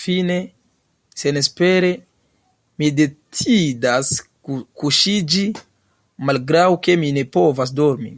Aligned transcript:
Fine, 0.00 0.34
senespere, 1.22 1.92
mi 2.82 2.90
decidas 2.98 4.12
kuŝiĝi, 4.82 5.46
malgraŭ 6.32 6.68
ke 6.88 7.00
mi 7.06 7.16
ne 7.20 7.26
povas 7.38 7.78
dormi. 7.82 8.16